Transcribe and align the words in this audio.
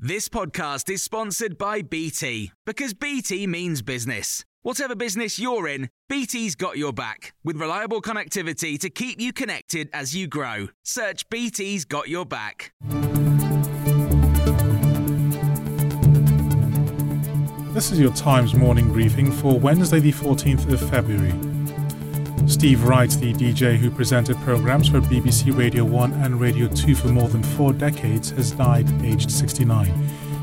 This 0.00 0.28
podcast 0.28 0.88
is 0.90 1.02
sponsored 1.02 1.58
by 1.58 1.82
BT 1.82 2.52
because 2.64 2.94
BT 2.94 3.48
means 3.48 3.82
business. 3.82 4.44
Whatever 4.62 4.94
business 4.94 5.40
you're 5.40 5.66
in, 5.66 5.90
BT's 6.08 6.54
got 6.54 6.78
your 6.78 6.92
back 6.92 7.34
with 7.42 7.56
reliable 7.56 8.00
connectivity 8.00 8.78
to 8.78 8.90
keep 8.90 9.20
you 9.20 9.32
connected 9.32 9.90
as 9.92 10.14
you 10.14 10.28
grow. 10.28 10.68
Search 10.84 11.28
BT's 11.30 11.84
got 11.84 12.08
your 12.08 12.24
back. 12.24 12.70
This 17.74 17.90
is 17.90 17.98
your 17.98 18.12
Times 18.12 18.54
morning 18.54 18.92
briefing 18.92 19.32
for 19.32 19.58
Wednesday, 19.58 19.98
the 19.98 20.12
14th 20.12 20.72
of 20.72 20.90
February. 20.90 21.47
Steve 22.48 22.82
Wright, 22.84 23.10
the 23.10 23.34
DJ 23.34 23.76
who 23.76 23.90
presented 23.90 24.34
programs 24.38 24.88
for 24.88 25.02
BBC 25.02 25.56
Radio 25.56 25.84
1 25.84 26.14
and 26.14 26.40
Radio 26.40 26.66
2 26.66 26.94
for 26.94 27.08
more 27.08 27.28
than 27.28 27.42
four 27.42 27.74
decades, 27.74 28.30
has 28.30 28.52
died 28.52 28.86
aged 29.04 29.30
69. 29.30 29.92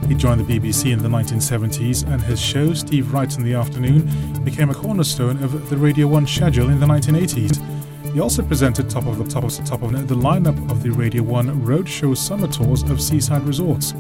He 0.08 0.14
joined 0.14 0.46
the 0.46 0.60
BBC 0.60 0.92
in 0.92 1.00
the 1.00 1.10
1970s, 1.10 2.08
and 2.08 2.22
his 2.22 2.40
show, 2.40 2.76
Steve 2.76 3.12
Wright 3.12 3.36
in 3.36 3.44
the 3.44 3.56
Afternoon, 3.56 4.08
became 4.44 4.70
a 4.70 4.76
cornerstone 4.76 5.42
of 5.44 5.68
the 5.72 5.78
Radio 5.78 6.06
1 6.06 6.28
schedule 6.28 6.70
in 6.70 6.80
the 6.80 6.86
1980s. 6.86 8.14
He 8.14 8.20
also 8.20 8.44
presented 8.44 8.88
top 8.88 9.08
of 9.08 9.18
the 9.18 9.26
top 9.26 9.44
of 9.44 9.58
the 9.58 9.64
top 9.64 9.82
of 9.82 10.08
the 10.08 10.16
lineup 10.16 10.70
of 10.70 10.84
the 10.84 10.92
Radio 10.92 11.24
1 11.24 11.66
Roadshow 11.66 12.16
summer 12.16 12.48
tours 12.48 12.84
of 12.84 13.02
seaside 13.02 13.42
resorts. 13.42 13.96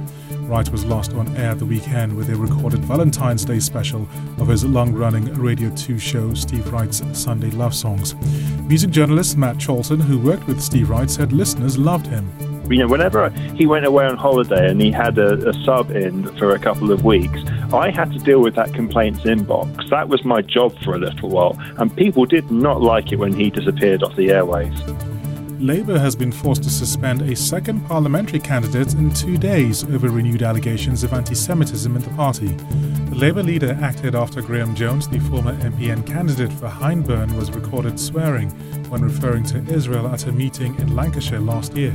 Wright 0.47 0.69
was 0.69 0.85
last 0.85 1.13
on 1.13 1.35
air 1.37 1.55
the 1.55 1.65
weekend 1.65 2.15
with 2.15 2.29
a 2.29 2.35
recorded 2.35 2.81
Valentine's 2.81 3.43
Day 3.43 3.59
special 3.59 4.07
of 4.37 4.47
his 4.47 4.63
long 4.63 4.93
running 4.93 5.25
Radio 5.33 5.75
2 5.75 5.97
show, 5.97 6.35
Steve 6.35 6.71
Wright's 6.71 7.01
Sunday 7.17 7.49
Love 7.49 7.73
Songs. 7.73 8.13
Music 8.67 8.91
journalist 8.91 9.37
Matt 9.37 9.57
Chalton, 9.57 9.99
who 9.99 10.19
worked 10.19 10.45
with 10.45 10.61
Steve 10.61 10.91
Wright, 10.91 11.09
said 11.09 11.33
listeners 11.33 11.79
loved 11.79 12.05
him. 12.05 12.29
You 12.69 12.77
know, 12.77 12.87
whenever 12.87 13.29
he 13.55 13.65
went 13.65 13.85
away 13.85 14.05
on 14.05 14.17
holiday 14.17 14.69
and 14.69 14.79
he 14.79 14.91
had 14.91 15.17
a, 15.17 15.49
a 15.49 15.53
sub 15.63 15.89
in 15.89 16.23
for 16.37 16.53
a 16.53 16.59
couple 16.59 16.91
of 16.91 17.03
weeks, 17.03 17.39
I 17.73 17.89
had 17.89 18.11
to 18.11 18.19
deal 18.19 18.41
with 18.41 18.53
that 18.55 18.71
complaints 18.73 19.21
inbox. 19.21 19.89
That 19.89 20.09
was 20.09 20.23
my 20.23 20.43
job 20.43 20.77
for 20.83 20.93
a 20.93 20.99
little 20.99 21.29
while, 21.29 21.57
and 21.77 21.95
people 21.95 22.25
did 22.25 22.51
not 22.51 22.81
like 22.81 23.11
it 23.11 23.15
when 23.17 23.33
he 23.33 23.49
disappeared 23.49 24.03
off 24.03 24.15
the 24.15 24.29
airways. 24.31 24.79
Labour 25.59 25.97
has 25.97 26.15
been 26.15 26.31
forced 26.33 26.63
to 26.63 26.69
suspend 26.69 27.21
a 27.21 27.35
second 27.35 27.85
parliamentary 27.87 28.39
candidate 28.39 28.93
in 28.95 29.13
two 29.13 29.37
days 29.37 29.85
over 29.85 30.09
renewed 30.09 30.43
allegations 30.43 31.03
of 31.03 31.13
anti 31.13 31.33
Semitism 31.33 31.95
in 31.95 32.01
the 32.01 32.09
party. 32.11 32.47
The 32.47 33.15
Labour 33.15 33.41
leader 33.41 33.77
acted 33.81 34.15
after 34.15 34.41
Graham 34.41 34.75
Jones, 34.75 35.07
the 35.07 35.19
former 35.19 35.55
MP 35.57 35.93
and 35.93 36.05
candidate 36.05 36.51
for 36.51 36.67
Hyndburn, 36.67 37.35
was 37.37 37.51
recorded 37.51 37.97
swearing 37.99 38.49
when 38.89 39.01
referring 39.01 39.45
to 39.45 39.65
Israel 39.73 40.07
at 40.07 40.27
a 40.27 40.31
meeting 40.31 40.75
in 40.75 40.93
Lancashire 40.93 41.39
last 41.39 41.75
year. 41.75 41.91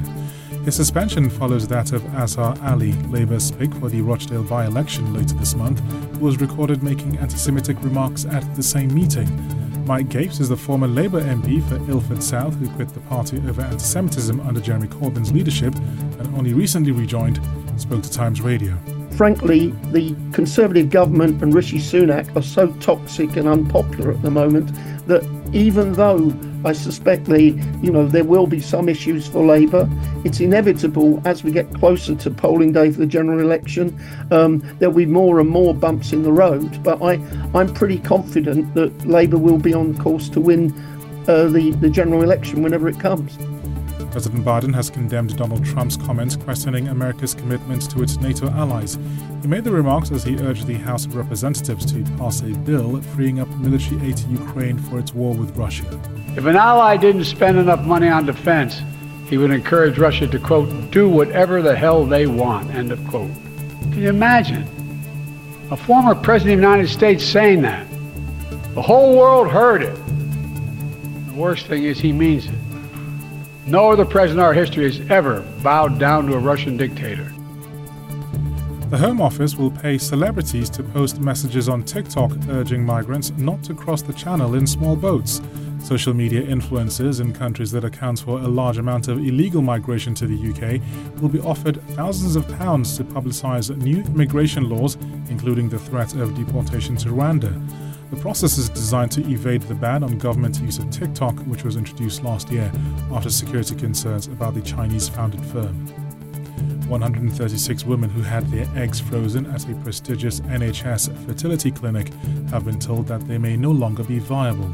His 0.64 0.76
suspension 0.76 1.28
follows 1.28 1.68
that 1.68 1.92
of 1.92 2.02
Azhar 2.14 2.56
Ali, 2.62 2.92
Labour's 3.08 3.50
pick 3.50 3.72
for 3.74 3.90
the 3.90 4.00
Rochdale 4.00 4.42
by 4.42 4.64
election 4.64 5.12
later 5.12 5.34
this 5.34 5.54
month, 5.54 5.80
who 6.16 6.24
was 6.24 6.40
recorded 6.40 6.82
making 6.82 7.18
anti 7.18 7.36
Semitic 7.36 7.82
remarks 7.82 8.24
at 8.24 8.54
the 8.56 8.62
same 8.62 8.92
meeting. 8.94 9.59
Mike 9.90 10.08
Gapes 10.08 10.38
is 10.38 10.48
the 10.48 10.56
former 10.56 10.86
Labour 10.86 11.20
MP 11.20 11.60
for 11.68 11.74
Ilford 11.90 12.22
South 12.22 12.54
who 12.54 12.68
quit 12.76 12.90
the 12.90 13.00
party 13.00 13.38
over 13.38 13.60
anti 13.60 13.78
Semitism 13.78 14.38
under 14.42 14.60
Jeremy 14.60 14.86
Corbyn's 14.86 15.32
leadership 15.32 15.74
and 15.74 16.32
only 16.36 16.52
recently 16.52 16.92
rejoined, 16.92 17.40
spoke 17.76 18.00
to 18.04 18.10
Times 18.12 18.40
Radio. 18.40 18.78
Frankly, 19.16 19.74
the 19.90 20.14
Conservative 20.32 20.90
government 20.90 21.42
and 21.42 21.52
Rishi 21.52 21.78
Sunak 21.78 22.36
are 22.36 22.42
so 22.42 22.68
toxic 22.74 23.34
and 23.34 23.48
unpopular 23.48 24.12
at 24.12 24.22
the 24.22 24.30
moment 24.30 24.72
that 25.08 25.24
even 25.52 25.94
though 25.94 26.30
I 26.64 26.72
suspect 26.72 27.24
the, 27.24 27.52
you 27.82 27.90
know, 27.90 28.06
there 28.06 28.24
will 28.24 28.46
be 28.46 28.60
some 28.60 28.88
issues 28.88 29.26
for 29.26 29.44
Labour. 29.44 29.88
It's 30.24 30.40
inevitable 30.40 31.22
as 31.24 31.42
we 31.42 31.52
get 31.52 31.72
closer 31.74 32.14
to 32.14 32.30
polling 32.30 32.72
day 32.72 32.90
for 32.90 32.98
the 32.98 33.06
general 33.06 33.40
election. 33.40 33.98
Um, 34.30 34.58
there'll 34.78 34.94
be 34.94 35.06
more 35.06 35.40
and 35.40 35.48
more 35.48 35.74
bumps 35.74 36.12
in 36.12 36.22
the 36.22 36.32
road, 36.32 36.82
but 36.82 37.02
I, 37.02 37.14
I'm 37.54 37.72
pretty 37.72 37.98
confident 37.98 38.74
that 38.74 39.06
Labour 39.06 39.38
will 39.38 39.58
be 39.58 39.72
on 39.72 39.96
course 39.98 40.28
to 40.30 40.40
win 40.40 40.72
uh, 41.28 41.48
the 41.48 41.70
the 41.80 41.90
general 41.90 42.22
election 42.22 42.62
whenever 42.62 42.88
it 42.88 42.98
comes. 42.98 43.36
President 44.10 44.44
Biden 44.44 44.74
has 44.74 44.90
condemned 44.90 45.36
Donald 45.36 45.64
Trump's 45.64 45.96
comments 45.96 46.34
questioning 46.34 46.88
America's 46.88 47.32
commitment 47.32 47.88
to 47.90 48.02
its 48.02 48.16
NATO 48.16 48.48
allies. 48.50 48.98
He 49.40 49.46
made 49.46 49.62
the 49.62 49.70
remarks 49.70 50.10
as 50.10 50.24
he 50.24 50.36
urged 50.36 50.66
the 50.66 50.74
House 50.74 51.06
of 51.06 51.14
Representatives 51.14 51.86
to 51.92 52.02
pass 52.18 52.40
a 52.40 52.46
bill 52.46 53.00
freeing 53.00 53.38
up 53.38 53.48
military 53.58 54.08
aid 54.08 54.16
to 54.16 54.28
Ukraine 54.28 54.78
for 54.78 54.98
its 54.98 55.14
war 55.14 55.34
with 55.34 55.56
Russia. 55.56 55.84
If 56.36 56.44
an 56.44 56.56
ally 56.56 56.96
didn't 56.96 57.24
spend 57.24 57.56
enough 57.56 57.86
money 57.86 58.08
on 58.08 58.26
defense, 58.26 58.82
he 59.28 59.38
would 59.38 59.52
encourage 59.52 59.96
Russia 59.96 60.26
to, 60.26 60.38
quote, 60.40 60.90
do 60.90 61.08
whatever 61.08 61.62
the 61.62 61.76
hell 61.76 62.04
they 62.04 62.26
want, 62.26 62.68
end 62.74 62.90
of 62.90 62.98
quote. 63.06 63.30
Can 63.92 64.02
you 64.02 64.08
imagine? 64.08 64.68
A 65.70 65.76
former 65.76 66.16
president 66.16 66.54
of 66.54 66.60
the 66.62 66.66
United 66.68 66.88
States 66.88 67.24
saying 67.24 67.62
that. 67.62 67.86
The 68.74 68.82
whole 68.82 69.16
world 69.16 69.48
heard 69.48 69.82
it. 69.84 69.94
The 71.26 71.34
worst 71.34 71.66
thing 71.66 71.84
is 71.84 72.00
he 72.00 72.12
means 72.12 72.46
it. 72.46 72.54
No 73.70 73.92
other 73.92 74.04
president 74.04 74.40
in 74.40 74.44
our 74.44 74.52
history 74.52 74.82
has 74.82 75.00
ever 75.12 75.42
bowed 75.62 76.00
down 76.00 76.26
to 76.26 76.34
a 76.34 76.38
Russian 76.40 76.76
dictator. 76.76 77.32
The 78.88 78.98
Home 78.98 79.20
Office 79.20 79.54
will 79.54 79.70
pay 79.70 79.96
celebrities 79.96 80.68
to 80.70 80.82
post 80.82 81.20
messages 81.20 81.68
on 81.68 81.84
TikTok 81.84 82.32
urging 82.48 82.84
migrants 82.84 83.30
not 83.36 83.62
to 83.62 83.74
cross 83.74 84.02
the 84.02 84.12
channel 84.12 84.56
in 84.56 84.66
small 84.66 84.96
boats. 84.96 85.40
Social 85.84 86.12
media 86.12 86.42
influencers 86.42 87.20
in 87.20 87.32
countries 87.32 87.70
that 87.70 87.84
account 87.84 88.18
for 88.18 88.40
a 88.40 88.48
large 88.48 88.78
amount 88.78 89.06
of 89.06 89.18
illegal 89.18 89.62
migration 89.62 90.16
to 90.16 90.26
the 90.26 90.50
UK 90.50 90.82
will 91.22 91.28
be 91.28 91.38
offered 91.38 91.80
thousands 91.90 92.34
of 92.34 92.48
pounds 92.58 92.96
to 92.96 93.04
publicise 93.04 93.74
new 93.76 93.98
immigration 93.98 94.68
laws, 94.68 94.96
including 95.28 95.68
the 95.68 95.78
threat 95.78 96.16
of 96.16 96.34
deportation 96.34 96.96
to 96.96 97.10
Rwanda. 97.10 97.54
The 98.10 98.16
process 98.16 98.58
is 98.58 98.68
designed 98.68 99.12
to 99.12 99.20
evade 99.30 99.62
the 99.62 99.74
ban 99.74 100.02
on 100.02 100.18
government 100.18 100.60
use 100.60 100.78
of 100.78 100.90
TikTok, 100.90 101.38
which 101.46 101.62
was 101.62 101.76
introduced 101.76 102.24
last 102.24 102.50
year 102.50 102.70
after 103.12 103.30
security 103.30 103.76
concerns 103.76 104.26
about 104.26 104.54
the 104.54 104.62
Chinese 104.62 105.08
founded 105.08 105.40
firm. 105.46 105.86
136 106.88 107.84
women 107.84 108.10
who 108.10 108.20
had 108.20 108.44
their 108.50 108.66
eggs 108.76 108.98
frozen 108.98 109.46
at 109.46 109.68
a 109.68 109.74
prestigious 109.76 110.40
NHS 110.40 111.24
fertility 111.24 111.70
clinic 111.70 112.12
have 112.50 112.64
been 112.64 112.80
told 112.80 113.06
that 113.06 113.26
they 113.28 113.38
may 113.38 113.56
no 113.56 113.70
longer 113.70 114.02
be 114.02 114.18
viable. 114.18 114.68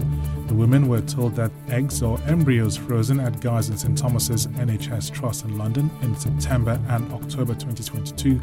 The 0.46 0.54
women 0.54 0.88
were 0.88 1.02
told 1.02 1.36
that 1.36 1.50
eggs 1.68 2.02
or 2.02 2.18
embryos 2.26 2.74
frozen 2.74 3.20
at 3.20 3.38
Guy's 3.42 3.68
and 3.68 3.78
St 3.78 3.98
Thomas's 3.98 4.46
NHS 4.46 5.12
Trust 5.12 5.44
in 5.44 5.58
London 5.58 5.90
in 6.00 6.16
September 6.16 6.80
and 6.88 7.12
October 7.12 7.52
2022 7.52 8.40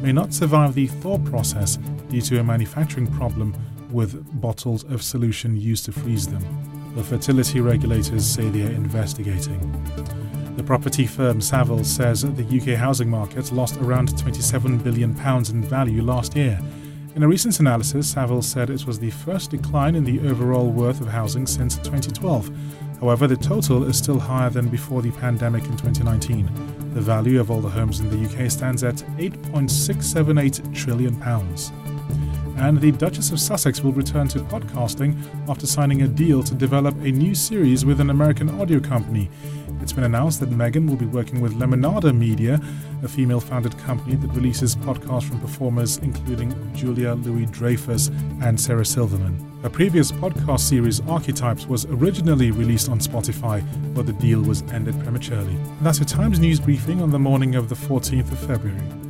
may 0.00 0.12
not 0.12 0.32
survive 0.32 0.74
the 0.74 0.86
thaw 0.86 1.18
process 1.18 1.76
due 2.08 2.22
to 2.22 2.40
a 2.40 2.42
manufacturing 2.42 3.06
problem 3.06 3.54
with 3.92 4.40
bottles 4.40 4.84
of 4.84 5.02
solution 5.02 5.56
used 5.56 5.84
to 5.86 5.92
freeze 5.92 6.26
them. 6.26 6.44
The 6.94 7.04
fertility 7.04 7.60
regulators 7.60 8.26
say 8.26 8.48
they 8.48 8.62
are 8.62 8.70
investigating. 8.70 9.60
The 10.56 10.64
property 10.64 11.06
firm 11.06 11.38
Savills 11.40 11.86
says 11.86 12.22
the 12.22 12.44
UK 12.44 12.76
housing 12.78 13.08
market 13.08 13.52
lost 13.52 13.76
around 13.78 14.10
£27 14.10 14.82
billion 14.82 15.10
in 15.10 15.62
value 15.62 16.02
last 16.02 16.36
year. 16.36 16.60
In 17.14 17.22
a 17.22 17.28
recent 17.28 17.58
analysis, 17.60 18.14
Savills 18.14 18.44
said 18.44 18.70
it 18.70 18.86
was 18.86 18.98
the 18.98 19.10
first 19.10 19.50
decline 19.50 19.94
in 19.94 20.04
the 20.04 20.20
overall 20.28 20.70
worth 20.70 21.00
of 21.00 21.08
housing 21.08 21.46
since 21.46 21.76
2012. 21.78 22.50
However, 23.00 23.26
the 23.26 23.36
total 23.36 23.84
is 23.84 23.96
still 23.96 24.18
higher 24.18 24.50
than 24.50 24.68
before 24.68 25.00
the 25.00 25.10
pandemic 25.12 25.64
in 25.64 25.76
2019. 25.76 26.46
The 26.94 27.00
value 27.00 27.40
of 27.40 27.50
all 27.50 27.60
the 27.60 27.68
homes 27.68 28.00
in 28.00 28.10
the 28.10 28.28
UK 28.28 28.50
stands 28.50 28.84
at 28.84 28.96
£8.678 29.16 30.74
trillion. 30.74 31.14
And 32.60 32.78
the 32.78 32.92
Duchess 32.92 33.30
of 33.30 33.40
Sussex 33.40 33.82
will 33.82 33.92
return 33.92 34.28
to 34.28 34.40
podcasting 34.40 35.16
after 35.48 35.66
signing 35.66 36.02
a 36.02 36.08
deal 36.08 36.42
to 36.42 36.54
develop 36.54 36.94
a 36.96 37.10
new 37.10 37.34
series 37.34 37.86
with 37.86 38.02
an 38.02 38.10
American 38.10 38.50
audio 38.60 38.78
company. 38.78 39.30
It's 39.80 39.94
been 39.94 40.04
announced 40.04 40.40
that 40.40 40.50
Meghan 40.50 40.86
will 40.86 40.96
be 40.96 41.06
working 41.06 41.40
with 41.40 41.54
Lemonada 41.54 42.14
Media, 42.14 42.60
a 43.02 43.08
female 43.08 43.40
founded 43.40 43.78
company 43.78 44.14
that 44.16 44.28
releases 44.32 44.76
podcasts 44.76 45.24
from 45.24 45.40
performers 45.40 45.96
including 45.98 46.54
Julia 46.74 47.14
Louis 47.14 47.46
Dreyfus 47.46 48.08
and 48.42 48.60
Sarah 48.60 48.84
Silverman. 48.84 49.42
A 49.64 49.70
previous 49.70 50.12
podcast 50.12 50.60
series, 50.60 51.00
Archetypes, 51.08 51.66
was 51.66 51.86
originally 51.86 52.50
released 52.50 52.90
on 52.90 52.98
Spotify, 52.98 53.64
but 53.94 54.04
the 54.04 54.12
deal 54.12 54.42
was 54.42 54.60
ended 54.70 55.00
prematurely. 55.00 55.54
And 55.54 55.80
that's 55.80 55.98
your 55.98 56.06
Times 56.06 56.38
News 56.38 56.60
briefing 56.60 57.00
on 57.00 57.10
the 57.10 57.18
morning 57.18 57.54
of 57.54 57.70
the 57.70 57.74
14th 57.74 58.30
of 58.30 58.38
February. 58.38 59.09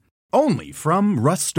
Only 0.33 0.71
from 0.71 1.19
Rust 1.19 1.57